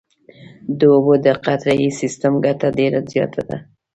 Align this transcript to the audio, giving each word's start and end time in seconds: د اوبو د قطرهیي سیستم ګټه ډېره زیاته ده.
د 0.77 0.79
اوبو 0.93 1.13
د 1.25 1.27
قطرهیي 1.45 1.89
سیستم 1.99 2.33
ګټه 2.45 2.67
ډېره 2.79 2.99
زیاته 3.11 3.41
ده. 3.49 3.57